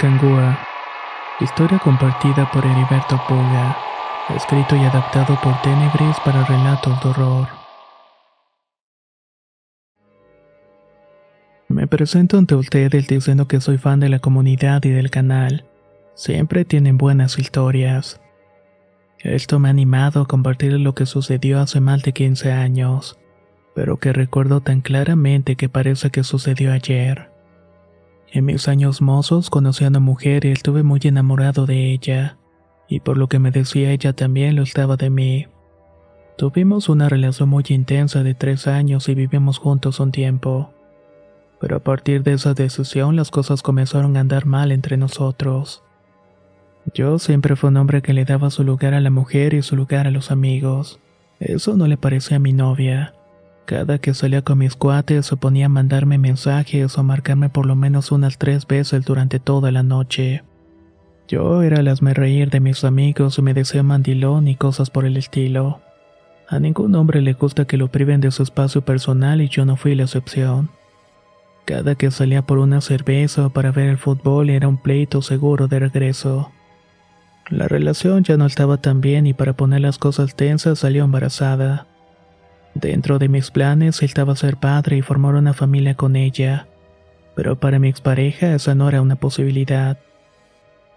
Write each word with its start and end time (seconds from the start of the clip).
Acangua. 0.00 0.58
Historia 1.40 1.78
compartida 1.78 2.50
por 2.50 2.64
Heriberto 2.64 3.20
Puga. 3.28 3.76
Escrito 4.34 4.74
y 4.74 4.82
adaptado 4.86 5.38
por 5.42 5.60
Tenebris 5.60 6.16
para 6.24 6.42
relatos 6.46 6.98
de 7.02 7.08
horror. 7.10 7.48
Me 11.68 11.86
presento 11.86 12.38
ante 12.38 12.54
ustedes 12.54 13.08
diciendo 13.08 13.46
que 13.46 13.60
soy 13.60 13.76
fan 13.76 14.00
de 14.00 14.08
la 14.08 14.20
comunidad 14.20 14.82
y 14.84 14.88
del 14.88 15.10
canal. 15.10 15.66
Siempre 16.14 16.64
tienen 16.64 16.96
buenas 16.96 17.38
historias. 17.38 18.22
Esto 19.18 19.58
me 19.58 19.68
ha 19.68 19.70
animado 19.70 20.22
a 20.22 20.26
compartir 20.26 20.72
lo 20.80 20.94
que 20.94 21.04
sucedió 21.04 21.60
hace 21.60 21.80
más 21.80 22.02
de 22.02 22.14
15 22.14 22.52
años, 22.52 23.18
pero 23.74 23.98
que 23.98 24.14
recuerdo 24.14 24.62
tan 24.62 24.80
claramente 24.80 25.56
que 25.56 25.68
parece 25.68 26.08
que 26.08 26.24
sucedió 26.24 26.72
ayer. 26.72 27.29
En 28.32 28.44
mis 28.44 28.68
años 28.68 29.02
mozos 29.02 29.50
conocí 29.50 29.84
a 29.84 29.88
una 29.88 29.98
mujer 29.98 30.44
y 30.44 30.52
estuve 30.52 30.84
muy 30.84 31.00
enamorado 31.02 31.66
de 31.66 31.92
ella, 31.92 32.38
y 32.88 33.00
por 33.00 33.16
lo 33.16 33.28
que 33.28 33.40
me 33.40 33.50
decía 33.50 33.90
ella 33.90 34.12
también 34.12 34.54
lo 34.54 34.62
estaba 34.62 34.96
de 34.96 35.10
mí. 35.10 35.46
Tuvimos 36.38 36.88
una 36.88 37.08
relación 37.08 37.48
muy 37.48 37.64
intensa 37.68 38.22
de 38.22 38.34
tres 38.34 38.68
años 38.68 39.08
y 39.08 39.14
vivimos 39.14 39.58
juntos 39.58 39.98
un 39.98 40.12
tiempo. 40.12 40.72
Pero 41.60 41.76
a 41.76 41.80
partir 41.80 42.22
de 42.22 42.34
esa 42.34 42.54
decisión 42.54 43.16
las 43.16 43.30
cosas 43.30 43.62
comenzaron 43.62 44.16
a 44.16 44.20
andar 44.20 44.46
mal 44.46 44.70
entre 44.72 44.96
nosotros. 44.96 45.82
Yo 46.94 47.18
siempre 47.18 47.56
fui 47.56 47.68
un 47.68 47.76
hombre 47.76 48.00
que 48.00 48.14
le 48.14 48.24
daba 48.24 48.50
su 48.50 48.64
lugar 48.64 48.94
a 48.94 49.00
la 49.00 49.10
mujer 49.10 49.54
y 49.54 49.62
su 49.62 49.76
lugar 49.76 50.06
a 50.06 50.10
los 50.10 50.30
amigos. 50.30 51.00
Eso 51.40 51.76
no 51.76 51.86
le 51.86 51.96
parecía 51.96 52.36
a 52.36 52.40
mi 52.40 52.52
novia. 52.52 53.12
Cada 53.70 54.00
que 54.00 54.14
salía 54.14 54.42
con 54.42 54.58
mis 54.58 54.74
cuates 54.74 55.26
se 55.26 55.36
ponía 55.36 55.66
a 55.66 55.68
mandarme 55.68 56.18
mensajes 56.18 56.98
o 56.98 57.00
a 57.00 57.04
marcarme 57.04 57.50
por 57.50 57.66
lo 57.66 57.76
menos 57.76 58.10
unas 58.10 58.36
tres 58.36 58.66
veces 58.66 59.04
durante 59.04 59.38
toda 59.38 59.70
la 59.70 59.84
noche. 59.84 60.42
Yo 61.28 61.62
era 61.62 61.78
el 61.78 61.86
hazme 61.86 62.12
reír 62.12 62.50
de 62.50 62.58
mis 62.58 62.82
amigos 62.82 63.38
y 63.38 63.42
me 63.42 63.54
decía 63.54 63.84
mandilón 63.84 64.48
y 64.48 64.56
cosas 64.56 64.90
por 64.90 65.04
el 65.04 65.16
estilo. 65.16 65.80
A 66.48 66.58
ningún 66.58 66.96
hombre 66.96 67.20
le 67.22 67.34
gusta 67.34 67.64
que 67.64 67.76
lo 67.76 67.86
priven 67.86 68.20
de 68.20 68.32
su 68.32 68.42
espacio 68.42 68.84
personal 68.84 69.40
y 69.40 69.48
yo 69.48 69.64
no 69.64 69.76
fui 69.76 69.94
la 69.94 70.02
excepción. 70.02 70.70
Cada 71.64 71.94
que 71.94 72.10
salía 72.10 72.42
por 72.42 72.58
una 72.58 72.80
cerveza 72.80 73.46
o 73.46 73.50
para 73.50 73.70
ver 73.70 73.86
el 73.86 73.98
fútbol 73.98 74.50
era 74.50 74.66
un 74.66 74.78
pleito 74.78 75.22
seguro 75.22 75.68
de 75.68 75.78
regreso. 75.78 76.50
La 77.48 77.68
relación 77.68 78.24
ya 78.24 78.36
no 78.36 78.46
estaba 78.46 78.78
tan 78.78 79.00
bien 79.00 79.28
y 79.28 79.32
para 79.32 79.52
poner 79.52 79.82
las 79.82 79.98
cosas 79.98 80.34
tensas 80.34 80.80
salió 80.80 81.04
embarazada. 81.04 81.86
Dentro 82.74 83.18
de 83.18 83.28
mis 83.28 83.50
planes 83.50 84.02
estaba 84.02 84.36
ser 84.36 84.56
padre 84.56 84.96
y 84.96 85.02
formar 85.02 85.34
una 85.34 85.54
familia 85.54 85.94
con 85.94 86.16
ella, 86.16 86.68
pero 87.34 87.58
para 87.58 87.78
mi 87.78 87.88
expareja 87.88 88.54
esa 88.54 88.74
no 88.74 88.88
era 88.88 89.02
una 89.02 89.16
posibilidad. 89.16 89.98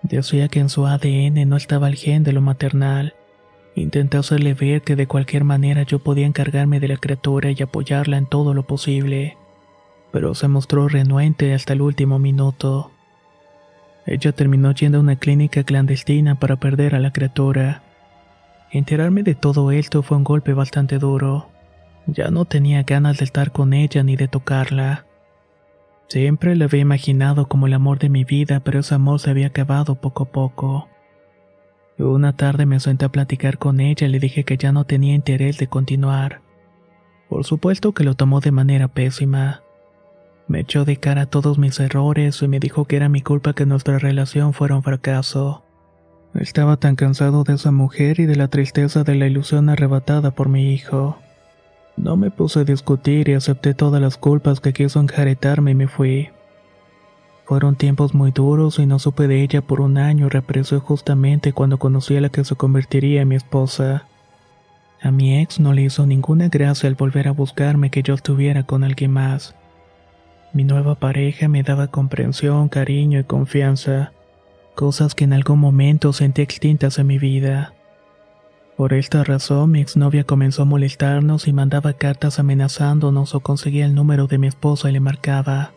Decía 0.03 0.50
que 0.50 0.59
en 0.59 0.69
su 0.69 0.85
ADN 0.85 1.47
no 1.47 1.56
estaba 1.56 1.88
el 1.88 1.95
gen 1.95 2.23
de 2.23 2.34
lo 2.34 2.41
maternal. 2.41 3.16
Intenté 3.75 4.17
hacerle 4.17 4.53
ver 4.53 4.81
que 4.81 4.95
de 4.95 5.07
cualquier 5.07 5.45
manera 5.45 5.84
yo 5.84 6.00
podía 6.00 6.28
encargarme 6.28 6.79
de 6.79 6.89
la 6.89 6.97
criatura 6.97 7.50
y 7.51 7.63
apoyarla 7.63 8.17
en 8.17 8.28
todo 8.28 8.53
lo 8.53 8.63
posible, 8.63 9.38
pero 10.11 10.35
se 10.35 10.47
mostró 10.47 10.88
renuente 10.88 11.53
hasta 11.53 11.73
el 11.73 11.81
último 11.81 12.19
minuto. 12.19 12.91
Ella 14.05 14.31
terminó 14.34 14.73
yendo 14.73 15.00
a 15.00 15.01
una 15.01 15.16
clínica 15.16 15.63
clandestina 15.63 16.35
para 16.35 16.57
perder 16.57 16.94
a 16.94 17.00
la 17.00 17.11
criatura. 17.11 17.81
Enterarme 18.72 19.23
de 19.23 19.34
todo 19.34 19.72
esto 19.72 20.03
fue 20.03 20.17
un 20.17 20.23
golpe 20.23 20.53
bastante 20.53 21.00
duro. 21.00 21.50
Ya 22.08 22.30
no 22.30 22.46
tenía 22.46 22.84
ganas 22.84 23.18
de 23.18 23.25
estar 23.25 23.52
con 23.52 23.74
ella 23.74 24.03
ni 24.03 24.16
de 24.16 24.28
tocarla. 24.28 25.06
Siempre 26.08 26.56
la 26.56 26.66
había 26.66 26.81
imaginado 26.81 27.47
como 27.47 27.68
el 27.68 27.74
amor 27.74 28.00
de 28.00 28.09
mi 28.09 28.24
vida, 28.24 28.59
pero 28.59 28.80
ese 28.80 28.96
amor 28.96 29.19
se 29.19 29.30
había 29.30 29.47
acabado 29.47 29.96
poco 29.96 30.24
a 30.24 30.31
poco. 30.31 30.90
Una 31.97 32.36
tarde 32.36 32.66
me 32.66 32.80
senté 32.80 33.06
a 33.06 33.09
platicar 33.09 33.58
con 33.58 33.80
ella 33.80 34.08
y 34.08 34.09
le 34.09 34.19
dije 34.19 34.44
que 34.44 34.58
ya 34.58 34.72
no 34.72 34.84
tenía 34.84 35.14
interés 35.14 35.58
de 35.58 35.68
continuar. 35.68 36.41
Por 37.30 37.46
supuesto 37.46 37.94
que 37.94 38.03
lo 38.03 38.16
tomó 38.16 38.41
de 38.41 38.52
manera 38.52 38.88
pésima. 38.90 39.64
Me 40.47 40.59
echó 40.59 40.85
de 40.85 40.97
cara 40.97 41.28
todos 41.28 41.58
mis 41.58 41.80
errores 41.80 42.41
y 42.41 42.47
me 42.47 42.59
dijo 42.59 42.85
que 42.85 42.97
era 42.97 43.09
mi 43.09 43.22
culpa 43.22 43.53
que 43.53 43.66
nuestra 43.66 43.97
relación 43.97 44.53
fuera 44.53 44.75
un 44.75 44.84
fracaso. 44.84 45.64
Estaba 46.35 46.78
tan 46.78 46.96
cansado 46.96 47.44
de 47.44 47.53
esa 47.53 47.72
mujer 47.72 48.20
y 48.20 48.25
de 48.25 48.35
la 48.35 48.50
tristeza 48.50 49.03
de 49.03 49.16
la 49.16 49.28
ilusión 49.28 49.70
arrebatada 49.70 50.31
por 50.31 50.50
mi 50.50 50.74
hijo. 50.74 51.18
No 51.96 52.18
me 52.18 52.31
puse 52.31 52.62
a 52.62 52.64
discutir 52.64 53.30
y 53.30 53.34
acepté 53.34 53.74
todas 53.74 54.02
las 54.02 54.18
culpas 54.18 54.59
que 54.59 54.74
quiso 54.74 55.00
enjaretarme 55.00 55.72
y 55.72 55.76
me 55.76 55.88
fui. 55.88 56.30
Fueron 57.46 57.76
tiempos 57.76 58.14
muy 58.14 58.31
duros 58.31 58.80
y 58.80 58.86
no 58.86 59.00
supe 59.00 59.28
de 59.28 59.44
ella 59.44 59.62
por 59.62 59.81
un 59.81 59.98
año 59.98 60.26
y 60.26 60.30
reapareció 60.30 60.80
justamente 60.80 61.53
cuando 61.53 61.78
conocí 61.78 62.16
a 62.16 62.22
la 62.22 62.30
que 62.30 62.44
se 62.44 62.56
convertiría 62.56 63.22
en 63.22 63.28
mi 63.28 63.36
esposa. 63.36 64.08
A 65.02 65.12
mi 65.12 65.40
ex 65.40 65.59
no 65.59 65.74
le 65.74 65.84
hizo 65.84 66.06
ninguna 66.06 66.48
gracia 66.48 66.88
al 66.88 66.96
volver 66.96 67.28
a 67.28 67.32
buscarme 67.32 67.90
que 67.90 68.03
yo 68.03 68.14
estuviera 68.14 68.64
con 68.64 68.84
alguien 68.84 69.12
más. 69.12 69.53
Mi 70.53 70.64
nueva 70.64 70.96
pareja 70.96 71.48
me 71.48 71.64
daba 71.64 71.88
comprensión, 71.88 72.70
cariño 72.70 73.20
y 73.20 73.24
confianza, 73.24 74.14
cosas 74.76 75.14
que 75.14 75.26
en 75.26 75.34
algún 75.34 75.59
momento 75.59 76.14
sentí 76.14 76.42
extintas 76.42 76.98
en 77.00 77.08
mi 77.08 77.18
vida. 77.20 77.74
Por 78.78 78.94
esta 78.94 79.23
razón, 79.23 79.72
mi 79.72 79.81
exnovia 79.81 80.23
comenzó 80.23 80.63
a 80.63 80.66
molestarnos 80.66 81.47
y 81.47 81.53
mandaba 81.53 81.94
cartas 81.94 82.39
amenazándonos 82.39 83.35
o 83.35 83.39
conseguía 83.41 83.85
el 83.85 83.94
número 83.94 84.25
de 84.25 84.39
mi 84.39 84.47
esposa 84.47 84.89
y 84.89 84.94
le 84.94 85.00
marcaba. 85.00 85.72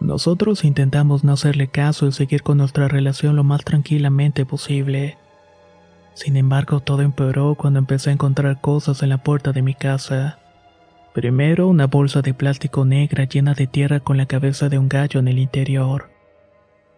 Nosotros 0.00 0.64
intentamos 0.64 1.22
no 1.22 1.32
hacerle 1.32 1.68
caso 1.68 2.06
y 2.06 2.12
seguir 2.12 2.42
con 2.42 2.58
nuestra 2.58 2.88
relación 2.88 3.36
lo 3.36 3.44
más 3.44 3.64
tranquilamente 3.64 4.44
posible. 4.44 5.16
Sin 6.14 6.36
embargo, 6.36 6.80
todo 6.80 7.02
empeoró 7.02 7.54
cuando 7.54 7.78
empecé 7.78 8.10
a 8.10 8.14
encontrar 8.14 8.60
cosas 8.60 9.02
en 9.02 9.10
la 9.10 9.22
puerta 9.22 9.52
de 9.52 9.62
mi 9.62 9.74
casa. 9.74 10.38
Primero, 11.14 11.68
una 11.68 11.86
bolsa 11.86 12.22
de 12.22 12.34
plástico 12.34 12.84
negra 12.84 13.24
llena 13.24 13.54
de 13.54 13.66
tierra 13.66 14.00
con 14.00 14.16
la 14.16 14.26
cabeza 14.26 14.68
de 14.68 14.78
un 14.78 14.88
gallo 14.88 15.20
en 15.20 15.28
el 15.28 15.38
interior. 15.38 16.15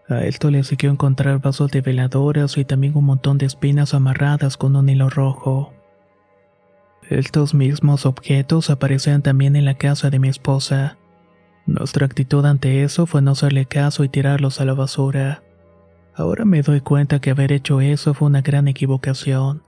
A 0.09 0.25
esto 0.25 0.51
le 0.51 0.65
siguió 0.65 0.91
encontrar 0.91 1.41
vasos 1.41 1.71
de 1.71 1.83
veladoras 1.83 2.57
y 2.57 2.65
también 2.65 2.97
un 2.97 3.05
montón 3.05 3.37
de 3.37 3.45
espinas 3.45 3.93
amarradas 3.93 4.57
con 4.57 4.75
un 4.75 4.89
hilo 4.89 5.11
rojo. 5.11 5.75
Estos 7.11 7.55
mismos 7.55 8.07
objetos 8.07 8.71
aparecían 8.71 9.23
también 9.23 9.55
en 9.55 9.67
la 9.67 9.75
casa 9.75 10.09
de 10.09 10.19
mi 10.19 10.29
esposa. 10.29 10.97
Nuestra 11.67 12.07
actitud 12.07 12.45
ante 12.47 12.83
eso 12.85 13.07
fue 13.07 13.21
no 13.21 13.33
hacerle 13.33 13.67
caso 13.67 14.03
y 14.03 14.09
tirarlos 14.09 14.61
a 14.61 14.65
la 14.65 14.73
basura. 14.73 15.43
Ahora 16.15 16.47
me 16.47 16.63
doy 16.63 16.81
cuenta 16.81 17.21
que 17.21 17.31
haber 17.31 17.53
hecho 17.53 17.81
eso 17.83 18.15
fue 18.15 18.29
una 18.29 18.41
gran 18.41 18.67
equivocación, 18.67 19.63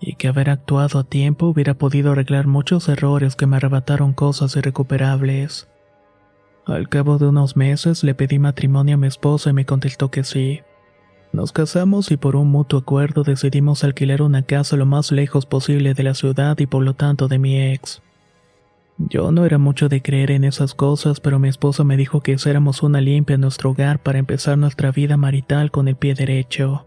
y 0.00 0.16
que 0.16 0.28
haber 0.28 0.50
actuado 0.50 0.98
a 0.98 1.04
tiempo 1.04 1.46
hubiera 1.46 1.74
podido 1.74 2.12
arreglar 2.12 2.46
muchos 2.46 2.88
errores 2.88 3.36
que 3.36 3.46
me 3.46 3.56
arrebataron 3.56 4.12
cosas 4.12 4.56
irrecuperables. 4.56 5.68
Al 6.68 6.90
cabo 6.90 7.16
de 7.16 7.26
unos 7.26 7.56
meses 7.56 8.04
le 8.04 8.14
pedí 8.14 8.38
matrimonio 8.38 8.96
a 8.96 8.98
mi 8.98 9.06
esposa 9.06 9.48
y 9.48 9.52
me 9.54 9.64
contestó 9.64 10.10
que 10.10 10.22
sí. 10.22 10.60
Nos 11.32 11.50
casamos 11.50 12.10
y 12.10 12.18
por 12.18 12.36
un 12.36 12.48
mutuo 12.50 12.80
acuerdo 12.80 13.22
decidimos 13.22 13.84
alquilar 13.84 14.20
una 14.20 14.42
casa 14.42 14.76
lo 14.76 14.84
más 14.84 15.10
lejos 15.10 15.46
posible 15.46 15.94
de 15.94 16.02
la 16.02 16.12
ciudad 16.12 16.58
y 16.58 16.66
por 16.66 16.84
lo 16.84 16.92
tanto 16.92 17.26
de 17.26 17.38
mi 17.38 17.58
ex. 17.58 18.02
Yo 18.98 19.32
no 19.32 19.46
era 19.46 19.56
mucho 19.56 19.88
de 19.88 20.02
creer 20.02 20.30
en 20.30 20.44
esas 20.44 20.74
cosas, 20.74 21.20
pero 21.20 21.38
mi 21.38 21.48
esposa 21.48 21.84
me 21.84 21.96
dijo 21.96 22.20
que 22.20 22.32
hiciéramos 22.32 22.82
una 22.82 23.00
limpia 23.00 23.36
en 23.36 23.40
nuestro 23.40 23.70
hogar 23.70 24.00
para 24.00 24.18
empezar 24.18 24.58
nuestra 24.58 24.90
vida 24.90 25.16
marital 25.16 25.70
con 25.70 25.88
el 25.88 25.96
pie 25.96 26.14
derecho. 26.14 26.86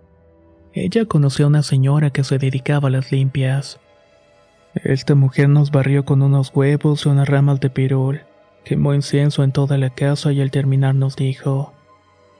Ella 0.73 1.05
conoció 1.05 1.45
a 1.45 1.47
una 1.49 1.63
señora 1.63 2.11
que 2.11 2.23
se 2.23 2.37
dedicaba 2.37 2.89
a 2.89 2.91
las 2.91 3.11
limpias. 3.11 3.79
Esta 4.75 5.15
mujer 5.15 5.49
nos 5.49 5.71
barrió 5.71 6.05
con 6.05 6.21
unos 6.21 6.51
huevos 6.53 7.05
y 7.05 7.09
unas 7.09 7.27
ramas 7.27 7.59
de 7.59 7.71
pirul, 7.71 8.21
quemó 8.63 8.93
incienso 8.93 9.43
en 9.43 9.51
toda 9.51 9.77
la 9.77 9.89
casa 9.89 10.31
y 10.31 10.41
al 10.41 10.51
terminar 10.51 10.95
nos 10.95 11.15
dijo, 11.15 11.73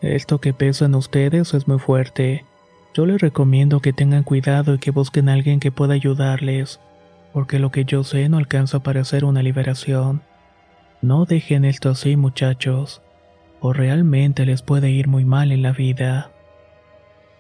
Esto 0.02 0.40
que 0.40 0.54
pesan 0.54 0.96
ustedes 0.96 1.54
es 1.54 1.68
muy 1.68 1.80
fuerte. 1.80 2.46
Yo 2.94 3.06
les 3.06 3.22
recomiendo 3.22 3.80
que 3.80 3.94
tengan 3.94 4.24
cuidado 4.24 4.76
y 4.76 4.80
que 4.80 4.92
busquen 4.92 5.30
a 5.30 5.34
alguien 5.34 5.60
que 5.60 5.72
pueda 5.72 5.94
ayudarles 5.94 6.80
porque 7.34 7.60
lo 7.60 7.72
que 7.72 7.86
yo 7.86 8.04
sé 8.04 8.28
no 8.30 8.38
alcanza 8.38 8.80
para 8.80 9.02
hacer 9.02 9.26
una 9.26 9.44
liberación. 9.44 10.22
No 11.02 11.26
dejen 11.26 11.66
esto 11.66 11.90
así, 11.90 12.16
muchachos, 12.16 13.02
o 13.60 13.74
realmente 13.74 14.46
les 14.46 14.62
puede 14.62 14.92
ir 14.92 15.08
muy 15.08 15.26
mal 15.26 15.52
en 15.52 15.62
la 15.62 15.72
vida. 15.72 16.32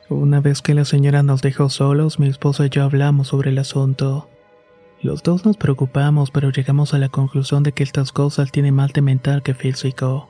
Una 0.10 0.40
vez 0.40 0.62
que 0.62 0.74
la 0.74 0.86
señora 0.86 1.24
nos 1.24 1.42
dejó 1.42 1.70
solos, 1.70 2.20
mi 2.20 2.28
esposa 2.28 2.66
y 2.66 2.70
yo 2.70 2.84
hablamos 2.84 3.30
sobre 3.30 3.52
el 3.52 3.60
asunto. 3.60 4.30
Los 5.04 5.24
dos 5.24 5.46
nos 5.46 5.58
preocupamos, 5.58 6.30
pero 6.30 6.52
llegamos 6.52 6.94
a 6.94 7.00
la 7.00 7.10
conclusión 7.10 7.64
de 7.64 7.72
que 7.72 7.82
estas 7.82 8.12
cosas 8.12 8.52
tienen 8.52 8.76
más 8.76 8.94
de 8.94 9.02
mental 9.02 9.42
que 9.42 9.56
físico. 9.56 10.30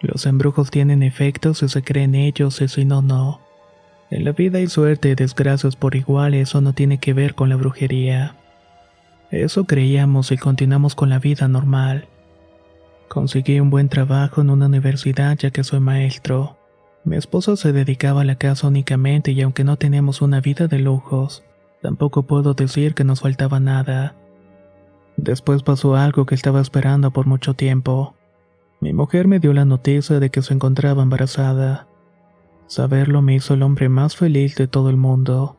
Los 0.00 0.24
embrujos 0.24 0.70
tienen 0.70 1.02
efectos 1.02 1.58
si 1.58 1.68
se 1.68 1.82
creen 1.82 2.14
ellos 2.14 2.62
y 2.62 2.68
si 2.68 2.86
no, 2.86 3.02
no. 3.02 3.40
En 4.10 4.24
la 4.24 4.32
vida 4.32 4.58
hay 4.58 4.68
suerte 4.68 5.10
y 5.10 5.14
desgracias 5.14 5.76
por 5.76 5.96
igual, 5.96 6.32
eso 6.32 6.62
no 6.62 6.72
tiene 6.72 6.98
que 6.98 7.12
ver 7.12 7.34
con 7.34 7.50
la 7.50 7.56
brujería. 7.56 8.36
Eso 9.30 9.64
creíamos 9.64 10.32
y 10.32 10.38
continuamos 10.38 10.94
con 10.94 11.10
la 11.10 11.18
vida 11.18 11.46
normal. 11.48 12.06
Conseguí 13.08 13.60
un 13.60 13.68
buen 13.68 13.90
trabajo 13.90 14.40
en 14.40 14.48
una 14.48 14.66
universidad 14.66 15.36
ya 15.36 15.50
que 15.50 15.62
soy 15.62 15.80
maestro. 15.80 16.56
Mi 17.04 17.16
esposo 17.16 17.56
se 17.56 17.72
dedicaba 17.72 18.22
a 18.22 18.24
la 18.24 18.36
casa 18.36 18.66
únicamente 18.66 19.32
y 19.32 19.42
aunque 19.42 19.62
no 19.62 19.76
tenemos 19.76 20.22
una 20.22 20.40
vida 20.40 20.68
de 20.68 20.78
lujos, 20.78 21.42
tampoco 21.84 22.22
puedo 22.22 22.54
decir 22.54 22.94
que 22.94 23.04
nos 23.04 23.20
faltaba 23.20 23.60
nada. 23.60 24.16
Después 25.18 25.62
pasó 25.62 25.96
algo 25.96 26.24
que 26.24 26.34
estaba 26.34 26.62
esperando 26.62 27.10
por 27.10 27.26
mucho 27.26 27.52
tiempo. 27.52 28.14
Mi 28.80 28.94
mujer 28.94 29.28
me 29.28 29.38
dio 29.38 29.52
la 29.52 29.66
noticia 29.66 30.18
de 30.18 30.30
que 30.30 30.40
se 30.40 30.54
encontraba 30.54 31.02
embarazada. 31.02 31.86
Saberlo 32.68 33.20
me 33.20 33.34
hizo 33.34 33.52
el 33.52 33.62
hombre 33.62 33.90
más 33.90 34.16
feliz 34.16 34.56
de 34.56 34.66
todo 34.66 34.88
el 34.88 34.96
mundo. 34.96 35.58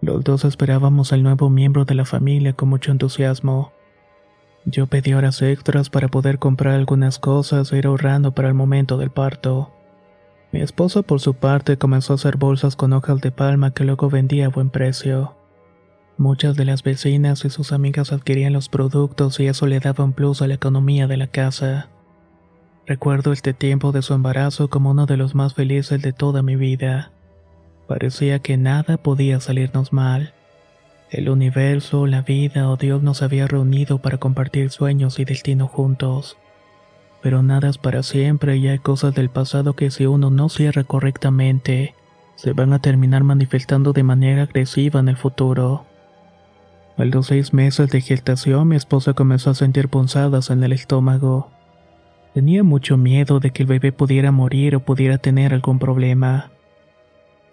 Los 0.00 0.22
dos 0.22 0.44
esperábamos 0.44 1.12
al 1.12 1.24
nuevo 1.24 1.50
miembro 1.50 1.84
de 1.84 1.96
la 1.96 2.04
familia 2.04 2.52
con 2.52 2.68
mucho 2.68 2.92
entusiasmo. 2.92 3.72
Yo 4.64 4.86
pedí 4.86 5.14
horas 5.14 5.42
extras 5.42 5.90
para 5.90 6.06
poder 6.06 6.38
comprar 6.38 6.74
algunas 6.74 7.18
cosas 7.18 7.72
e 7.72 7.78
ir 7.78 7.88
ahorrando 7.88 8.30
para 8.36 8.46
el 8.46 8.54
momento 8.54 8.98
del 8.98 9.10
parto. 9.10 9.72
Mi 10.52 10.60
esposo 10.60 11.02
por 11.02 11.18
su 11.18 11.34
parte 11.34 11.76
comenzó 11.76 12.12
a 12.12 12.16
hacer 12.16 12.36
bolsas 12.36 12.76
con 12.76 12.92
hojas 12.92 13.20
de 13.20 13.32
palma 13.32 13.72
que 13.72 13.82
luego 13.82 14.08
vendía 14.08 14.46
a 14.46 14.50
buen 14.50 14.70
precio. 14.70 15.34
Muchas 16.20 16.54
de 16.54 16.66
las 16.66 16.82
vecinas 16.82 17.46
y 17.46 17.48
sus 17.48 17.72
amigas 17.72 18.12
adquirían 18.12 18.52
los 18.52 18.68
productos 18.68 19.40
y 19.40 19.46
eso 19.46 19.66
le 19.66 19.80
daba 19.80 20.04
un 20.04 20.12
plus 20.12 20.42
a 20.42 20.46
la 20.46 20.52
economía 20.52 21.06
de 21.06 21.16
la 21.16 21.28
casa. 21.28 21.88
Recuerdo 22.86 23.32
este 23.32 23.54
tiempo 23.54 23.90
de 23.90 24.02
su 24.02 24.12
embarazo 24.12 24.68
como 24.68 24.90
uno 24.90 25.06
de 25.06 25.16
los 25.16 25.34
más 25.34 25.54
felices 25.54 26.02
de 26.02 26.12
toda 26.12 26.42
mi 26.42 26.56
vida. 26.56 27.10
Parecía 27.88 28.38
que 28.38 28.58
nada 28.58 28.98
podía 28.98 29.40
salirnos 29.40 29.94
mal. 29.94 30.34
El 31.10 31.30
universo, 31.30 32.06
la 32.06 32.20
vida 32.20 32.68
o 32.68 32.76
Dios 32.76 33.02
nos 33.02 33.22
había 33.22 33.46
reunido 33.46 34.02
para 34.02 34.18
compartir 34.18 34.68
sueños 34.68 35.18
y 35.20 35.24
destino 35.24 35.68
juntos. 35.68 36.36
Pero 37.22 37.42
nada 37.42 37.70
es 37.70 37.78
para 37.78 38.02
siempre 38.02 38.58
y 38.58 38.68
hay 38.68 38.78
cosas 38.78 39.14
del 39.14 39.30
pasado 39.30 39.72
que 39.72 39.90
si 39.90 40.04
uno 40.04 40.28
no 40.28 40.50
cierra 40.50 40.84
correctamente, 40.84 41.94
se 42.34 42.52
van 42.52 42.74
a 42.74 42.78
terminar 42.78 43.24
manifestando 43.24 43.94
de 43.94 44.02
manera 44.02 44.42
agresiva 44.42 45.00
en 45.00 45.08
el 45.08 45.16
futuro. 45.16 45.86
A 47.00 47.06
los 47.06 47.28
seis 47.28 47.54
meses 47.54 47.88
de 47.88 48.02
gestación 48.02 48.68
mi 48.68 48.76
esposa 48.76 49.14
comenzó 49.14 49.48
a 49.48 49.54
sentir 49.54 49.88
punzadas 49.88 50.50
en 50.50 50.62
el 50.62 50.74
estómago. 50.74 51.48
Tenía 52.34 52.62
mucho 52.62 52.98
miedo 52.98 53.40
de 53.40 53.52
que 53.52 53.62
el 53.62 53.68
bebé 53.68 53.90
pudiera 53.90 54.32
morir 54.32 54.76
o 54.76 54.80
pudiera 54.80 55.16
tener 55.16 55.54
algún 55.54 55.78
problema. 55.78 56.50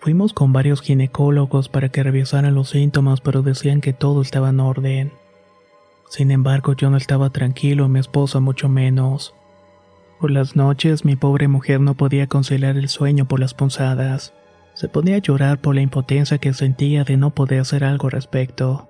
Fuimos 0.02 0.34
con 0.34 0.52
varios 0.52 0.82
ginecólogos 0.82 1.70
para 1.70 1.88
que 1.88 2.04
revisaran 2.04 2.56
los 2.56 2.72
síntomas, 2.72 3.22
pero 3.22 3.42
decían 3.42 3.80
que 3.80 3.94
todo 3.94 4.22
estaba 4.22 4.50
en 4.50 4.60
orden. 4.60 5.14
Sin 6.10 6.32
embargo, 6.32 6.74
yo 6.74 6.90
no 6.90 6.98
estaba 6.98 7.30
tranquilo, 7.30 7.88
mi 7.88 8.00
esposa 8.00 8.42
mucho 8.42 8.68
menos. 8.68 9.34
Por 10.20 10.30
las 10.30 10.58
noches, 10.58 11.06
mi 11.06 11.16
pobre 11.16 11.48
mujer 11.48 11.80
no 11.80 11.94
podía 11.94 12.28
conciliar 12.28 12.76
el 12.76 12.90
sueño 12.90 13.30
por 13.30 13.40
las 13.40 13.54
punzadas. 13.54 14.34
Se 14.74 14.90
ponía 14.90 15.16
a 15.16 15.20
llorar 15.20 15.62
por 15.62 15.74
la 15.74 15.80
impotencia 15.80 16.38
que 16.38 16.52
sentía 16.52 17.06
de 17.06 17.16
no 17.16 17.30
poder 17.30 17.62
hacer 17.62 17.86
algo 17.86 18.08
al 18.08 18.12
respecto. 18.12 18.90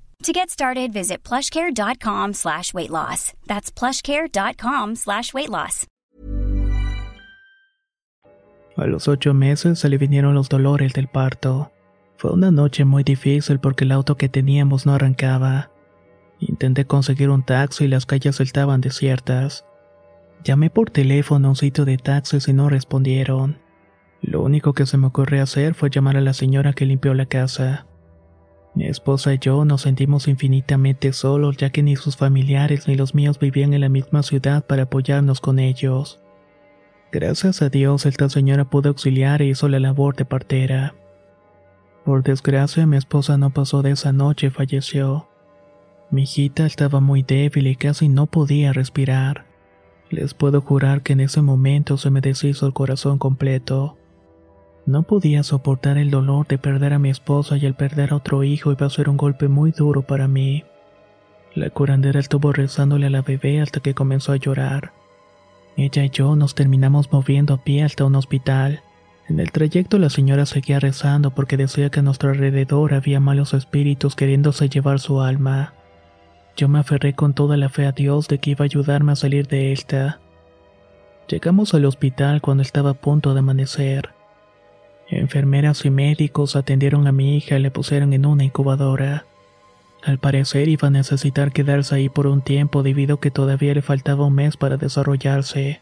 To 0.23 0.31
get 0.31 0.51
started, 0.51 0.93
visit 0.93 1.23
plushcare.com 1.23 2.33
slash 2.33 2.75
weight 2.75 2.91
loss. 2.91 3.33
That's 3.47 3.71
plushcare.com 3.71 4.95
slash 4.95 5.33
weight 5.33 5.49
loss. 5.49 5.87
A 8.77 8.85
los 8.85 9.07
ocho 9.07 9.33
meses 9.33 9.79
se 9.79 9.89
le 9.89 9.97
vinieron 9.97 10.35
los 10.35 10.47
dolores 10.47 10.93
del 10.93 11.07
parto. 11.07 11.71
Fue 12.17 12.31
una 12.31 12.51
noche 12.51 12.85
muy 12.85 13.03
difícil 13.03 13.59
porque 13.59 13.83
el 13.83 13.91
auto 13.91 14.15
que 14.15 14.29
teníamos 14.29 14.85
no 14.85 14.93
arrancaba. 14.93 15.71
Intenté 16.39 16.85
conseguir 16.85 17.31
un 17.31 17.43
taxi 17.43 17.85
y 17.85 17.87
las 17.87 18.05
calles 18.05 18.39
estaban 18.39 18.79
desiertas. 18.79 19.65
Llamé 20.43 20.69
por 20.69 20.91
teléfono 20.91 21.47
a 21.47 21.51
un 21.51 21.55
sitio 21.55 21.83
de 21.83 21.97
taxis 21.97 22.47
y 22.47 22.53
no 22.53 22.69
respondieron. 22.69 23.57
Lo 24.21 24.43
único 24.43 24.73
que 24.73 24.85
se 24.85 24.97
me 24.97 25.07
ocurrió 25.07 25.41
hacer 25.41 25.73
fue 25.73 25.89
llamar 25.89 26.15
a 26.15 26.21
la 26.21 26.33
señora 26.33 26.73
que 26.73 26.85
limpió 26.85 27.15
la 27.15 27.25
casa. 27.25 27.87
Mi 28.73 28.85
esposa 28.85 29.33
y 29.33 29.39
yo 29.39 29.65
nos 29.65 29.81
sentimos 29.81 30.27
infinitamente 30.27 31.11
solos 31.11 31.57
ya 31.57 31.71
que 31.71 31.83
ni 31.83 31.97
sus 31.97 32.15
familiares 32.15 32.87
ni 32.87 32.95
los 32.95 33.13
míos 33.13 33.37
vivían 33.37 33.73
en 33.73 33.81
la 33.81 33.89
misma 33.89 34.23
ciudad 34.23 34.65
para 34.65 34.83
apoyarnos 34.83 35.41
con 35.41 35.59
ellos. 35.59 36.21
Gracias 37.11 37.61
a 37.61 37.69
Dios 37.69 38.05
esta 38.05 38.29
señora 38.29 38.65
pudo 38.65 38.89
auxiliar 38.89 39.41
e 39.41 39.47
hizo 39.47 39.67
la 39.67 39.79
labor 39.81 40.15
de 40.15 40.23
partera. 40.23 40.95
Por 42.05 42.23
desgracia, 42.23 42.87
mi 42.87 42.95
esposa 42.95 43.37
no 43.37 43.49
pasó 43.49 43.81
de 43.81 43.91
esa 43.91 44.13
noche 44.13 44.47
y 44.47 44.49
falleció. 44.49 45.27
Mi 46.09 46.23
hijita 46.23 46.65
estaba 46.65 47.01
muy 47.01 47.23
débil 47.23 47.67
y 47.67 47.75
casi 47.75 48.07
no 48.07 48.25
podía 48.27 48.71
respirar. 48.71 49.45
Les 50.09 50.33
puedo 50.33 50.61
jurar 50.61 51.03
que 51.03 51.13
en 51.13 51.19
ese 51.19 51.41
momento 51.41 51.97
se 51.97 52.09
me 52.09 52.21
deshizo 52.21 52.65
el 52.67 52.73
corazón 52.73 53.17
completo. 53.17 53.97
No 54.85 55.03
podía 55.03 55.43
soportar 55.43 55.97
el 55.97 56.09
dolor 56.09 56.47
de 56.47 56.57
perder 56.57 56.93
a 56.93 56.99
mi 56.99 57.09
esposa 57.09 57.57
y 57.57 57.65
el 57.65 57.75
perder 57.75 58.13
a 58.13 58.15
otro 58.15 58.43
hijo 58.43 58.71
iba 58.71 58.87
a 58.87 58.89
ser 58.89 59.09
un 59.09 59.17
golpe 59.17 59.47
muy 59.47 59.71
duro 59.71 60.01
para 60.01 60.27
mí. 60.27 60.63
La 61.53 61.69
curandera 61.69 62.19
estuvo 62.19 62.51
rezándole 62.51 63.07
a 63.07 63.09
la 63.09 63.21
bebé 63.21 63.61
hasta 63.61 63.79
que 63.79 63.93
comenzó 63.93 64.31
a 64.31 64.37
llorar. 64.37 64.93
Ella 65.77 66.03
y 66.03 66.09
yo 66.09 66.35
nos 66.35 66.55
terminamos 66.55 67.11
moviendo 67.11 67.53
a 67.53 67.63
pie 67.63 67.83
hasta 67.83 68.05
un 68.05 68.15
hospital. 68.15 68.81
En 69.29 69.39
el 69.39 69.51
trayecto 69.51 69.99
la 69.99 70.09
señora 70.09 70.45
seguía 70.45 70.79
rezando 70.79 71.31
porque 71.31 71.57
decía 71.57 71.89
que 71.89 71.99
a 71.99 72.03
nuestro 72.03 72.31
alrededor 72.31 72.93
había 72.93 73.19
malos 73.19 73.53
espíritus 73.53 74.15
queriéndose 74.15 74.67
llevar 74.67 74.99
su 74.99 75.21
alma. 75.21 75.73
Yo 76.57 76.67
me 76.67 76.79
aferré 76.79 77.13
con 77.13 77.33
toda 77.33 77.55
la 77.55 77.69
fe 77.69 77.85
a 77.85 77.91
Dios 77.91 78.27
de 78.27 78.39
que 78.39 78.51
iba 78.51 78.63
a 78.63 78.65
ayudarme 78.65 79.11
a 79.11 79.15
salir 79.15 79.47
de 79.47 79.71
esta. 79.71 80.19
Llegamos 81.27 81.73
al 81.73 81.85
hospital 81.85 82.41
cuando 82.41 82.63
estaba 82.63 82.89
a 82.89 82.95
punto 82.95 83.33
de 83.33 83.39
amanecer. 83.39 84.09
Enfermeras 85.11 85.83
y 85.83 85.89
médicos 85.89 86.55
atendieron 86.55 87.05
a 87.05 87.11
mi 87.11 87.35
hija 87.35 87.57
y 87.57 87.61
le 87.61 87.69
pusieron 87.69 88.13
en 88.13 88.25
una 88.25 88.45
incubadora. 88.45 89.25
Al 90.03 90.19
parecer 90.19 90.69
iba 90.69 90.87
a 90.87 90.91
necesitar 90.91 91.51
quedarse 91.51 91.95
ahí 91.95 92.07
por 92.07 92.27
un 92.27 92.41
tiempo 92.41 92.81
debido 92.81 93.15
a 93.15 93.19
que 93.19 93.29
todavía 93.29 93.73
le 93.73 93.81
faltaba 93.81 94.25
un 94.25 94.35
mes 94.35 94.55
para 94.55 94.77
desarrollarse. 94.77 95.81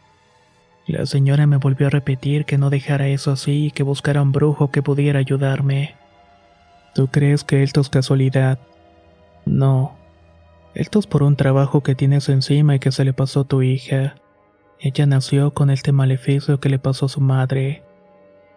La 0.88 1.06
señora 1.06 1.46
me 1.46 1.58
volvió 1.58 1.86
a 1.86 1.90
repetir 1.90 2.44
que 2.44 2.58
no 2.58 2.70
dejara 2.70 3.06
eso 3.06 3.30
así 3.30 3.66
y 3.66 3.70
que 3.70 3.84
buscara 3.84 4.20
un 4.20 4.32
brujo 4.32 4.72
que 4.72 4.82
pudiera 4.82 5.20
ayudarme. 5.20 5.94
¿Tú 6.96 7.06
crees 7.06 7.44
que 7.44 7.62
esto 7.62 7.80
es 7.80 7.88
casualidad? 7.88 8.58
No. 9.46 9.96
Esto 10.74 10.98
es 10.98 11.06
por 11.06 11.22
un 11.22 11.36
trabajo 11.36 11.84
que 11.84 11.94
tienes 11.94 12.28
encima 12.28 12.74
y 12.74 12.78
que 12.80 12.90
se 12.90 13.04
le 13.04 13.12
pasó 13.12 13.40
a 13.40 13.44
tu 13.44 13.62
hija. 13.62 14.16
Ella 14.80 15.06
nació 15.06 15.52
con 15.52 15.70
este 15.70 15.92
maleficio 15.92 16.58
que 16.58 16.68
le 16.68 16.80
pasó 16.80 17.06
a 17.06 17.10
su 17.10 17.20
madre. 17.20 17.84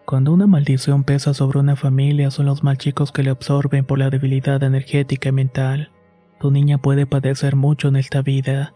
Cuando 0.04 0.32
una 0.32 0.46
maldición 0.46 1.02
pesa 1.02 1.32
sobre 1.32 1.58
una 1.58 1.76
familia 1.76 2.30
son 2.30 2.46
los 2.46 2.62
mal 2.62 2.76
chicos 2.76 3.10
que 3.10 3.22
le 3.22 3.30
absorben 3.30 3.86
por 3.86 3.98
la 3.98 4.10
debilidad 4.10 4.62
energética 4.62 5.30
y 5.30 5.32
mental. 5.32 5.90
Tu 6.40 6.50
niña 6.50 6.76
puede 6.76 7.06
padecer 7.06 7.56
mucho 7.56 7.88
en 7.88 7.96
esta 7.96 8.20
vida. 8.20 8.74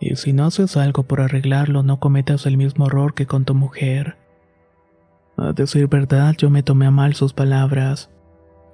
Y 0.00 0.14
si 0.14 0.32
no 0.32 0.44
haces 0.44 0.76
algo 0.76 1.02
por 1.02 1.20
arreglarlo, 1.20 1.82
no 1.82 1.98
cometas 1.98 2.46
el 2.46 2.56
mismo 2.56 2.86
error 2.86 3.14
que 3.14 3.26
con 3.26 3.44
tu 3.44 3.54
mujer. 3.54 4.16
A 5.36 5.52
decir 5.52 5.88
verdad, 5.88 6.36
yo 6.38 6.50
me 6.50 6.62
tomé 6.62 6.86
a 6.86 6.92
mal 6.92 7.14
sus 7.14 7.32
palabras. 7.32 8.10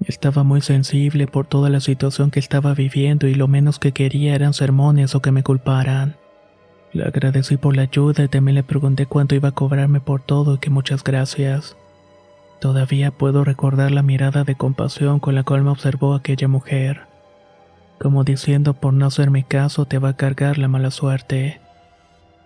Estaba 0.05 0.43
muy 0.43 0.61
sensible 0.61 1.25
por 1.25 1.47
toda 1.47 1.69
la 1.69 1.79
situación 1.79 2.29
que 2.29 2.39
estaba 2.39 2.75
viviendo 2.75 3.27
y 3.27 3.33
lo 3.33 3.47
menos 3.47 3.79
que 3.79 3.91
quería 3.91 4.35
eran 4.35 4.53
sermones 4.53 5.15
o 5.15 5.21
que 5.21 5.31
me 5.31 5.41
culparan. 5.41 6.20
Le 6.93 7.05
agradecí 7.05 7.55
por 7.57 7.75
la 7.75 7.83
ayuda 7.83 8.23
y 8.23 8.27
también 8.27 8.55
le 8.55 8.63
pregunté 8.63 9.05
cuánto 9.05 9.35
iba 9.35 9.49
a 9.49 9.53
cobrarme 9.53 10.01
por 10.01 10.21
todo 10.21 10.55
y 10.55 10.57
que 10.57 10.69
muchas 10.69 11.03
gracias. 11.03 11.77
Todavía 12.59 13.11
puedo 13.11 13.43
recordar 13.43 13.91
la 13.91 14.03
mirada 14.03 14.43
de 14.43 14.55
compasión 14.55 15.19
con 15.19 15.33
la 15.33 15.43
cual 15.43 15.63
me 15.63 15.71
observó 15.71 16.13
aquella 16.13 16.47
mujer. 16.47 17.01
Como 17.99 18.23
diciendo 18.23 18.73
por 18.73 18.93
no 18.93 19.05
hacerme 19.05 19.43
caso 19.43 19.85
te 19.85 19.99
va 19.99 20.09
a 20.09 20.17
cargar 20.17 20.57
la 20.57 20.67
mala 20.67 20.91
suerte. 20.91 21.61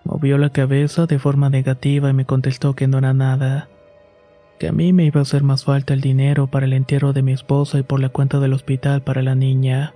Movió 0.03 0.37
la 0.37 0.51
cabeza 0.51 1.07
de 1.07 1.17
forma 1.17 1.49
negativa 1.49 2.09
y 2.11 2.13
me 2.13 2.25
contestó 2.25 2.75
que 2.75 2.87
no 2.87 2.99
era 2.99 3.13
nada. 3.13 3.67
Que 4.59 4.67
a 4.67 4.71
mí 4.71 4.93
me 4.93 5.05
iba 5.05 5.19
a 5.19 5.23
hacer 5.23 5.43
más 5.43 5.65
falta 5.65 5.93
el 5.93 6.01
dinero 6.01 6.47
para 6.47 6.65
el 6.65 6.73
entierro 6.73 7.11
de 7.11 7.23
mi 7.23 7.33
esposa 7.33 7.79
y 7.79 7.83
por 7.83 7.99
la 7.99 8.09
cuenta 8.09 8.39
del 8.39 8.53
hospital 8.53 9.01
para 9.01 9.23
la 9.23 9.33
niña. 9.33 9.95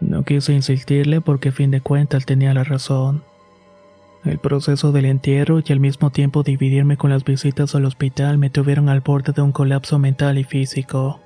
No 0.00 0.24
quise 0.24 0.52
insistirle 0.52 1.20
porque 1.20 1.50
a 1.50 1.52
fin 1.52 1.70
de 1.70 1.80
cuentas 1.80 2.26
tenía 2.26 2.52
la 2.52 2.64
razón. 2.64 3.22
El 4.24 4.38
proceso 4.38 4.92
del 4.92 5.06
entierro 5.06 5.60
y 5.66 5.72
al 5.72 5.80
mismo 5.80 6.10
tiempo 6.10 6.44
dividirme 6.44 6.96
con 6.96 7.10
las 7.10 7.24
visitas 7.24 7.74
al 7.74 7.84
hospital 7.84 8.38
me 8.38 8.50
tuvieron 8.50 8.88
al 8.88 9.00
borde 9.00 9.32
de 9.32 9.42
un 9.42 9.50
colapso 9.50 9.98
mental 9.98 10.38
y 10.38 10.44
físico. 10.44 11.20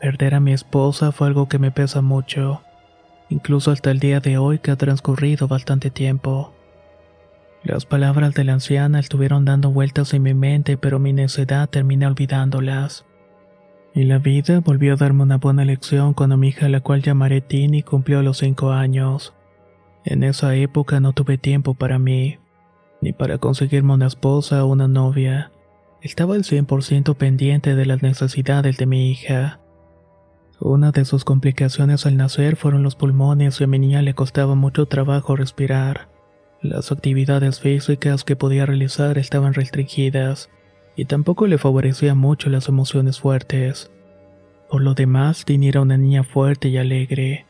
Perder 0.00 0.34
a 0.34 0.40
mi 0.40 0.52
esposa 0.52 1.12
fue 1.12 1.26
algo 1.26 1.46
que 1.46 1.58
me 1.58 1.70
pesa 1.70 2.00
mucho, 2.00 2.62
incluso 3.28 3.70
hasta 3.70 3.90
el 3.90 3.98
día 3.98 4.20
de 4.20 4.38
hoy 4.38 4.60
que 4.60 4.70
ha 4.70 4.76
transcurrido 4.76 5.46
bastante 5.46 5.90
tiempo. 5.90 6.54
Las 7.62 7.84
palabras 7.84 8.32
de 8.32 8.44
la 8.44 8.54
anciana 8.54 8.98
estuvieron 8.98 9.44
dando 9.44 9.70
vueltas 9.70 10.14
en 10.14 10.22
mi 10.22 10.32
mente, 10.32 10.78
pero 10.78 10.98
mi 10.98 11.12
necedad 11.12 11.68
terminé 11.68 12.06
olvidándolas. 12.06 13.04
Y 13.92 14.04
la 14.04 14.18
vida 14.18 14.60
volvió 14.60 14.94
a 14.94 14.96
darme 14.96 15.24
una 15.24 15.36
buena 15.36 15.66
lección 15.66 16.14
cuando 16.14 16.38
mi 16.38 16.48
hija, 16.48 16.70
la 16.70 16.80
cual 16.80 17.02
llamaré 17.02 17.42
Tini, 17.42 17.82
cumplió 17.82 18.22
los 18.22 18.38
cinco 18.38 18.70
años. 18.72 19.34
En 20.04 20.22
esa 20.22 20.54
época 20.54 21.00
no 21.00 21.12
tuve 21.12 21.38
tiempo 21.38 21.74
para 21.74 21.98
mí, 21.98 22.38
ni 23.00 23.12
para 23.12 23.38
conseguirme 23.38 23.94
una 23.94 24.06
esposa 24.06 24.64
o 24.64 24.68
una 24.68 24.88
novia. 24.88 25.52
Estaba 26.00 26.34
al 26.34 26.44
100% 26.44 27.16
pendiente 27.16 27.74
de 27.74 27.86
las 27.86 28.02
necesidades 28.02 28.78
de 28.78 28.86
mi 28.86 29.10
hija. 29.10 29.60
Una 30.58 30.90
de 30.92 31.04
sus 31.04 31.24
complicaciones 31.24 32.06
al 32.06 32.16
nacer 32.16 32.56
fueron 32.56 32.82
los 32.82 32.94
pulmones 32.96 33.60
y 33.60 33.64
a 33.64 33.66
mi 33.66 33.78
niña 33.78 34.02
le 34.02 34.14
costaba 34.14 34.54
mucho 34.54 34.86
trabajo 34.86 35.36
respirar. 35.36 36.08
Las 36.62 36.92
actividades 36.92 37.60
físicas 37.60 38.24
que 38.24 38.36
podía 38.36 38.66
realizar 38.66 39.16
estaban 39.16 39.54
restringidas 39.54 40.50
y 40.96 41.06
tampoco 41.06 41.46
le 41.46 41.56
favorecía 41.56 42.14
mucho 42.14 42.50
las 42.50 42.68
emociones 42.68 43.20
fuertes. 43.20 43.90
Por 44.68 44.82
lo 44.82 44.94
demás, 44.94 45.46
Tini 45.46 45.68
era 45.68 45.80
una 45.80 45.96
niña 45.96 46.24
fuerte 46.24 46.68
y 46.68 46.76
alegre. 46.76 47.46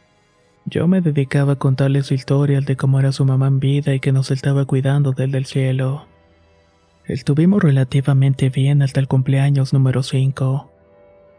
Yo 0.67 0.87
me 0.87 1.01
dedicaba 1.01 1.55
a 1.55 1.57
contarles 1.57 2.13
historias 2.13 2.65
de 2.67 2.77
cómo 2.77 3.01
era 3.01 3.13
su 3.13 3.25
mamá 3.25 3.49
en 3.49 3.61
vida 3.61 3.95
y 3.95 4.01
que 4.01 4.13
nos 4.13 4.31
estaba 4.31 4.65
cuidando 4.67 5.13
desde 5.13 5.39
el 5.39 5.47
cielo. 5.47 6.07
Estuvimos 7.07 7.63
relativamente 7.63 8.51
bien 8.51 8.83
hasta 8.83 9.01
el 9.01 9.09
cumpleaños 9.09 9.73
número 9.73 10.03
5. 10.03 10.71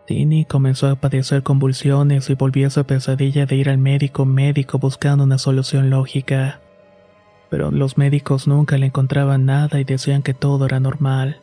Tini 0.05 0.45
comenzó 0.45 0.89
a 0.89 0.95
padecer 0.95 1.43
convulsiones 1.43 2.29
y 2.29 2.33
volvió 2.33 2.67
esa 2.67 2.83
pesadilla 2.85 3.45
de 3.45 3.55
ir 3.55 3.69
al 3.69 3.77
médico 3.77 4.25
médico 4.25 4.79
buscando 4.79 5.23
una 5.23 5.37
solución 5.37 5.89
lógica. 5.89 6.59
Pero 7.49 7.71
los 7.71 7.97
médicos 7.97 8.47
nunca 8.47 8.77
le 8.77 8.87
encontraban 8.87 9.45
nada 9.45 9.79
y 9.79 9.83
decían 9.83 10.23
que 10.23 10.33
todo 10.33 10.65
era 10.65 10.79
normal. 10.79 11.39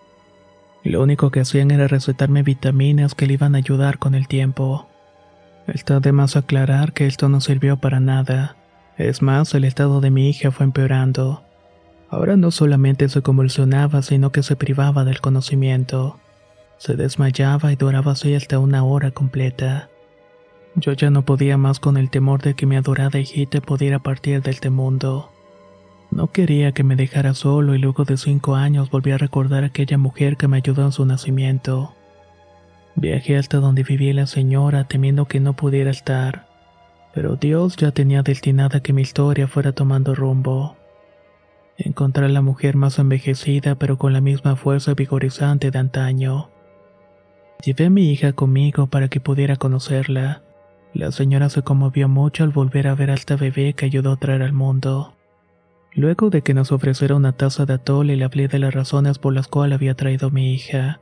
Lo 0.84 1.02
único 1.02 1.30
que 1.30 1.40
hacían 1.40 1.70
era 1.70 1.86
recetarme 1.86 2.42
vitaminas 2.42 3.14
que 3.14 3.26
le 3.26 3.34
iban 3.34 3.54
a 3.54 3.58
ayudar 3.58 3.98
con 3.98 4.14
el 4.14 4.28
tiempo. 4.28 4.88
Está 5.68 6.00
de 6.00 6.12
más 6.12 6.34
aclarar 6.34 6.94
que 6.94 7.06
esto 7.06 7.28
no 7.28 7.42
sirvió 7.42 7.76
para 7.76 8.00
nada. 8.00 8.56
Es 8.96 9.20
más, 9.20 9.54
el 9.54 9.64
estado 9.64 10.00
de 10.00 10.10
mi 10.10 10.30
hija 10.30 10.50
fue 10.50 10.64
empeorando. 10.64 11.42
Ahora 12.08 12.36
no 12.36 12.50
solamente 12.50 13.06
se 13.10 13.20
convulsionaba, 13.20 14.00
sino 14.00 14.32
que 14.32 14.42
se 14.42 14.56
privaba 14.56 15.04
del 15.04 15.20
conocimiento. 15.20 16.18
Se 16.78 16.96
desmayaba 16.96 17.70
y 17.70 17.76
duraba 17.76 18.12
así 18.12 18.34
hasta 18.34 18.58
una 18.58 18.82
hora 18.82 19.10
completa. 19.10 19.90
Yo 20.74 20.92
ya 20.92 21.10
no 21.10 21.26
podía 21.26 21.58
más 21.58 21.80
con 21.80 21.98
el 21.98 22.08
temor 22.08 22.40
de 22.40 22.54
que 22.54 22.64
mi 22.64 22.76
adorada 22.76 23.18
hijita 23.18 23.60
pudiera 23.60 23.98
partir 23.98 24.40
de 24.40 24.52
este 24.52 24.70
mundo. 24.70 25.30
No 26.10 26.28
quería 26.32 26.72
que 26.72 26.82
me 26.82 26.96
dejara 26.96 27.34
solo 27.34 27.74
y 27.74 27.78
luego 27.78 28.04
de 28.04 28.16
cinco 28.16 28.54
años 28.54 28.88
volví 28.90 29.10
a 29.10 29.18
recordar 29.18 29.64
a 29.64 29.66
aquella 29.66 29.98
mujer 29.98 30.38
que 30.38 30.48
me 30.48 30.56
ayudó 30.56 30.86
en 30.86 30.92
su 30.92 31.04
nacimiento. 31.04 31.94
Viajé 33.00 33.36
hasta 33.36 33.58
donde 33.58 33.84
vivía 33.84 34.12
la 34.12 34.26
señora 34.26 34.82
temiendo 34.88 35.26
que 35.26 35.38
no 35.38 35.54
pudiera 35.54 35.88
estar, 35.88 36.48
pero 37.14 37.36
Dios 37.36 37.76
ya 37.76 37.92
tenía 37.92 38.22
destinada 38.22 38.80
que 38.80 38.92
mi 38.92 39.02
historia 39.02 39.46
fuera 39.46 39.70
tomando 39.70 40.16
rumbo. 40.16 40.76
Encontré 41.76 42.24
a 42.24 42.28
la 42.28 42.42
mujer 42.42 42.74
más 42.74 42.98
envejecida 42.98 43.76
pero 43.76 43.98
con 43.98 44.12
la 44.12 44.20
misma 44.20 44.56
fuerza 44.56 44.94
vigorizante 44.94 45.70
de 45.70 45.78
antaño. 45.78 46.50
Llevé 47.64 47.86
a 47.86 47.90
mi 47.90 48.10
hija 48.10 48.32
conmigo 48.32 48.88
para 48.88 49.06
que 49.06 49.20
pudiera 49.20 49.54
conocerla. 49.54 50.42
La 50.92 51.12
señora 51.12 51.50
se 51.50 51.62
conmovió 51.62 52.08
mucho 52.08 52.42
al 52.42 52.50
volver 52.50 52.88
a 52.88 52.96
ver 52.96 53.12
a 53.12 53.14
esta 53.14 53.36
bebé 53.36 53.74
que 53.74 53.84
ayudó 53.84 54.10
a 54.10 54.16
traer 54.16 54.42
al 54.42 54.52
mundo. 54.52 55.14
Luego 55.92 56.30
de 56.30 56.42
que 56.42 56.52
nos 56.52 56.72
ofreciera 56.72 57.14
una 57.14 57.32
taza 57.32 57.64
de 57.64 57.74
atole 57.74 58.16
le 58.16 58.24
hablé 58.24 58.48
de 58.48 58.58
las 58.58 58.74
razones 58.74 59.20
por 59.20 59.34
las 59.34 59.46
cuales 59.46 59.76
había 59.76 59.94
traído 59.94 60.28
a 60.28 60.30
mi 60.30 60.52
hija. 60.52 61.00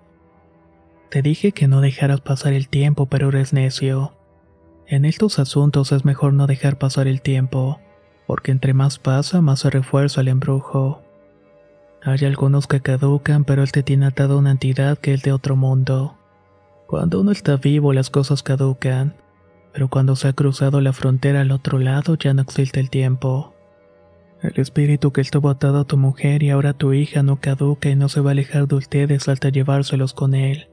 Te 1.10 1.22
dije 1.22 1.52
que 1.52 1.68
no 1.68 1.80
dejaras 1.80 2.20
pasar 2.20 2.52
el 2.52 2.68
tiempo, 2.68 3.06
pero 3.06 3.28
eres 3.28 3.52
necio. 3.52 4.16
En 4.86 5.04
estos 5.04 5.38
asuntos 5.38 5.92
es 5.92 6.04
mejor 6.04 6.32
no 6.32 6.46
dejar 6.46 6.78
pasar 6.78 7.06
el 7.06 7.22
tiempo, 7.22 7.80
porque 8.26 8.50
entre 8.50 8.74
más 8.74 8.98
pasa, 8.98 9.40
más 9.40 9.60
se 9.60 9.70
refuerza 9.70 10.20
el 10.20 10.28
embrujo. 10.28 11.02
Hay 12.02 12.24
algunos 12.24 12.66
que 12.66 12.80
caducan, 12.80 13.44
pero 13.44 13.62
él 13.62 13.72
te 13.72 13.82
tiene 13.82 14.06
atado 14.06 14.34
a 14.34 14.38
una 14.38 14.52
entidad 14.52 14.98
que 14.98 15.14
es 15.14 15.22
de 15.22 15.32
otro 15.32 15.56
mundo. 15.56 16.16
Cuando 16.86 17.20
uno 17.20 17.32
está 17.32 17.56
vivo, 17.56 17.92
las 17.92 18.10
cosas 18.10 18.42
caducan, 18.42 19.14
pero 19.72 19.88
cuando 19.88 20.16
se 20.16 20.28
ha 20.28 20.32
cruzado 20.32 20.80
la 20.80 20.92
frontera 20.92 21.40
al 21.40 21.50
otro 21.50 21.78
lado, 21.78 22.16
ya 22.16 22.32
no 22.32 22.42
existe 22.42 22.80
el 22.80 22.90
tiempo. 22.90 23.54
El 24.42 24.60
espíritu 24.60 25.12
que 25.12 25.20
estuvo 25.20 25.50
atado 25.50 25.80
a 25.80 25.84
tu 25.84 25.96
mujer 25.96 26.42
y 26.42 26.50
ahora 26.50 26.70
a 26.70 26.74
tu 26.74 26.92
hija 26.92 27.22
no 27.22 27.40
caduca 27.40 27.88
y 27.90 27.96
no 27.96 28.08
se 28.08 28.20
va 28.20 28.30
a 28.30 28.32
alejar 28.32 28.68
de 28.68 28.76
ustedes 28.76 29.28
hasta 29.28 29.48
llevárselos 29.48 30.14
con 30.14 30.34
él. 30.34 30.68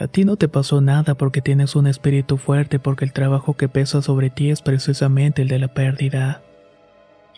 A 0.00 0.08
ti 0.08 0.24
no 0.24 0.36
te 0.36 0.48
pasó 0.48 0.80
nada 0.80 1.14
porque 1.14 1.40
tienes 1.40 1.76
un 1.76 1.86
espíritu 1.86 2.36
fuerte 2.36 2.80
porque 2.80 3.04
el 3.04 3.12
trabajo 3.12 3.54
que 3.54 3.68
pesa 3.68 4.02
sobre 4.02 4.28
ti 4.28 4.50
es 4.50 4.60
precisamente 4.60 5.42
el 5.42 5.48
de 5.48 5.60
la 5.60 5.68
pérdida. 5.68 6.42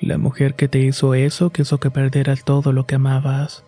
La 0.01 0.17
mujer 0.17 0.55
que 0.55 0.69
te 0.69 0.79
hizo 0.79 1.15
eso 1.15 1.51
quiso 1.51 1.79
que 1.79 1.91
perdieras 1.91 2.45
todo 2.45 2.73
lo 2.73 2.87
que 2.87 2.95
amabas, 2.95 3.65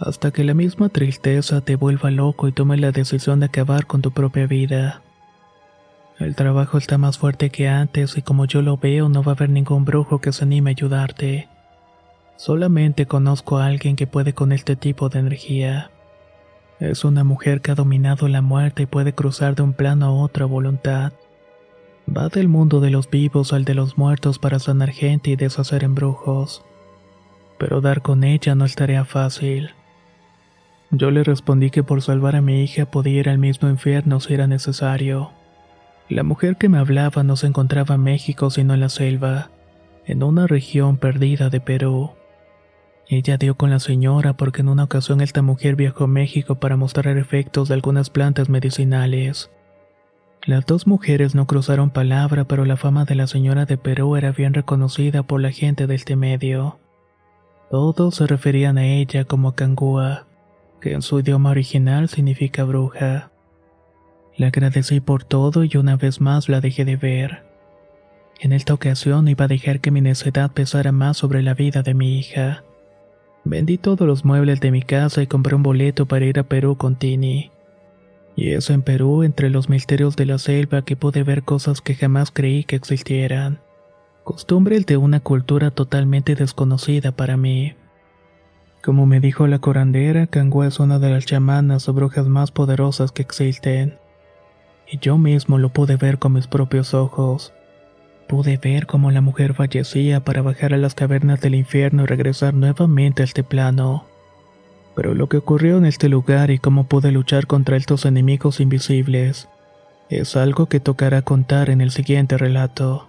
hasta 0.00 0.32
que 0.32 0.42
la 0.42 0.54
misma 0.54 0.88
tristeza 0.88 1.60
te 1.60 1.76
vuelva 1.76 2.10
loco 2.10 2.48
y 2.48 2.52
tomes 2.52 2.80
la 2.80 2.90
decisión 2.90 3.40
de 3.40 3.46
acabar 3.46 3.86
con 3.86 4.02
tu 4.02 4.10
propia 4.10 4.46
vida. 4.46 5.02
El 6.18 6.34
trabajo 6.34 6.78
está 6.78 6.98
más 6.98 7.18
fuerte 7.18 7.50
que 7.50 7.68
antes 7.68 8.16
y 8.16 8.22
como 8.22 8.46
yo 8.46 8.62
lo 8.62 8.76
veo 8.76 9.08
no 9.08 9.22
va 9.22 9.32
a 9.32 9.34
haber 9.34 9.50
ningún 9.50 9.84
brujo 9.84 10.20
que 10.20 10.32
se 10.32 10.44
anime 10.44 10.70
a 10.70 10.72
ayudarte. 10.72 11.48
Solamente 12.36 13.06
conozco 13.06 13.58
a 13.58 13.66
alguien 13.66 13.94
que 13.94 14.06
puede 14.06 14.32
con 14.32 14.52
este 14.52 14.74
tipo 14.74 15.08
de 15.08 15.20
energía. 15.20 15.90
Es 16.80 17.04
una 17.04 17.22
mujer 17.22 17.60
que 17.60 17.70
ha 17.70 17.74
dominado 17.74 18.26
la 18.28 18.42
muerte 18.42 18.82
y 18.82 18.86
puede 18.86 19.12
cruzar 19.14 19.54
de 19.54 19.62
un 19.62 19.72
plano 19.72 20.06
a 20.06 20.10
otro 20.10 20.44
a 20.44 20.48
voluntad. 20.48 21.12
Va 22.08 22.28
del 22.28 22.48
mundo 22.48 22.80
de 22.80 22.90
los 22.90 23.08
vivos 23.08 23.52
al 23.52 23.64
de 23.64 23.74
los 23.74 23.96
muertos 23.96 24.38
para 24.38 24.58
sanar 24.58 24.90
gente 24.90 25.30
y 25.30 25.36
deshacer 25.36 25.84
embrujos. 25.84 26.64
Pero 27.58 27.80
dar 27.80 28.02
con 28.02 28.24
ella 28.24 28.54
no 28.54 28.64
es 28.64 28.74
tarea 28.74 29.04
fácil. 29.04 29.70
Yo 30.90 31.10
le 31.10 31.24
respondí 31.24 31.70
que 31.70 31.82
por 31.82 32.02
salvar 32.02 32.36
a 32.36 32.42
mi 32.42 32.62
hija 32.62 32.86
podía 32.86 33.20
ir 33.20 33.28
al 33.28 33.38
mismo 33.38 33.68
infierno 33.68 34.20
si 34.20 34.34
era 34.34 34.46
necesario. 34.46 35.30
La 36.08 36.22
mujer 36.22 36.56
que 36.56 36.68
me 36.68 36.78
hablaba 36.78 37.22
no 37.22 37.36
se 37.36 37.46
encontraba 37.46 37.94
en 37.94 38.02
México 38.02 38.50
sino 38.50 38.74
en 38.74 38.80
la 38.80 38.88
selva, 38.88 39.50
en 40.06 40.22
una 40.22 40.46
región 40.46 40.98
perdida 40.98 41.50
de 41.50 41.60
Perú. 41.60 42.10
Ella 43.08 43.36
dio 43.36 43.56
con 43.56 43.70
la 43.70 43.80
señora 43.80 44.36
porque 44.36 44.62
en 44.62 44.68
una 44.68 44.84
ocasión 44.84 45.20
esta 45.20 45.42
mujer 45.42 45.76
viajó 45.76 46.04
a 46.04 46.08
México 46.08 46.54
para 46.56 46.76
mostrar 46.76 47.18
efectos 47.18 47.68
de 47.68 47.74
algunas 47.74 48.10
plantas 48.10 48.48
medicinales. 48.48 49.50
Las 50.46 50.66
dos 50.66 50.86
mujeres 50.86 51.34
no 51.34 51.46
cruzaron 51.46 51.90
palabra, 51.90 52.44
pero 52.44 52.64
la 52.64 52.76
fama 52.76 53.04
de 53.04 53.14
la 53.14 53.26
señora 53.26 53.64
de 53.66 53.78
Perú 53.78 54.16
era 54.16 54.32
bien 54.32 54.52
reconocida 54.54 55.22
por 55.22 55.40
la 55.40 55.50
gente 55.50 55.86
de 55.86 55.94
este 55.94 56.16
medio. 56.16 56.78
Todos 57.70 58.16
se 58.16 58.26
referían 58.26 58.78
a 58.78 58.86
ella 58.86 59.24
como 59.24 59.54
Kangua, 59.54 60.26
que 60.80 60.92
en 60.92 61.02
su 61.02 61.20
idioma 61.20 61.50
original 61.50 62.08
significa 62.08 62.64
bruja. 62.64 63.30
Le 64.36 64.46
agradecí 64.46 65.00
por 65.00 65.24
todo 65.24 65.64
y 65.64 65.76
una 65.76 65.96
vez 65.96 66.20
más 66.20 66.48
la 66.48 66.60
dejé 66.60 66.84
de 66.84 66.96
ver. 66.96 67.44
En 68.40 68.52
esta 68.52 68.74
ocasión 68.74 69.28
iba 69.28 69.44
a 69.44 69.48
dejar 69.48 69.80
que 69.80 69.90
mi 69.90 70.00
necedad 70.00 70.50
pesara 70.50 70.92
más 70.92 71.16
sobre 71.16 71.42
la 71.42 71.54
vida 71.54 71.82
de 71.82 71.94
mi 71.94 72.18
hija. 72.18 72.64
Vendí 73.44 73.76
todos 73.76 74.06
los 74.06 74.24
muebles 74.24 74.60
de 74.60 74.70
mi 74.70 74.80
casa 74.80 75.22
y 75.22 75.26
compré 75.26 75.54
un 75.54 75.62
boleto 75.62 76.06
para 76.06 76.24
ir 76.24 76.38
a 76.38 76.44
Perú 76.44 76.76
con 76.76 76.96
Tini. 76.96 77.50
Y 78.36 78.50
eso 78.52 78.72
en 78.72 78.82
Perú, 78.82 79.22
entre 79.22 79.50
los 79.50 79.68
misterios 79.68 80.16
de 80.16 80.26
la 80.26 80.38
selva 80.38 80.82
que 80.82 80.96
pude 80.96 81.22
ver 81.22 81.42
cosas 81.42 81.80
que 81.80 81.94
jamás 81.94 82.30
creí 82.30 82.64
que 82.64 82.74
existieran. 82.74 83.60
Costumbres 84.24 84.86
de 84.86 84.96
una 84.96 85.20
cultura 85.20 85.70
totalmente 85.70 86.34
desconocida 86.34 87.12
para 87.12 87.36
mí. 87.36 87.74
Como 88.82 89.04
me 89.04 89.20
dijo 89.20 89.46
la 89.46 89.58
corandera, 89.58 90.26
Kangua 90.26 90.66
es 90.66 90.80
una 90.80 90.98
de 90.98 91.10
las 91.10 91.26
chamanas 91.26 91.88
o 91.88 91.92
brujas 91.92 92.26
más 92.26 92.50
poderosas 92.50 93.12
que 93.12 93.22
existen. 93.22 93.98
Y 94.90 94.98
yo 94.98 95.18
mismo 95.18 95.58
lo 95.58 95.68
pude 95.68 95.96
ver 95.96 96.18
con 96.18 96.32
mis 96.32 96.46
propios 96.46 96.94
ojos. 96.94 97.52
Pude 98.28 98.56
ver 98.56 98.86
cómo 98.86 99.10
la 99.10 99.20
mujer 99.20 99.54
fallecía 99.54 100.20
para 100.20 100.42
bajar 100.42 100.74
a 100.74 100.78
las 100.78 100.94
cavernas 100.94 101.40
del 101.40 101.54
infierno 101.54 102.04
y 102.04 102.06
regresar 102.06 102.54
nuevamente 102.54 103.22
a 103.22 103.24
este 103.24 103.44
plano. 103.44 104.06
Pero 104.96 105.14
lo 105.14 105.28
que 105.28 105.38
ocurrió 105.38 105.78
en 105.78 105.86
este 105.86 106.08
lugar 106.08 106.50
y 106.50 106.58
cómo 106.58 106.84
pude 106.84 107.12
luchar 107.12 107.46
contra 107.46 107.76
estos 107.76 108.04
enemigos 108.04 108.60
invisibles 108.60 109.48
es 110.08 110.36
algo 110.36 110.66
que 110.66 110.80
tocará 110.80 111.22
contar 111.22 111.70
en 111.70 111.80
el 111.80 111.90
siguiente 111.90 112.38
relato. 112.38 113.08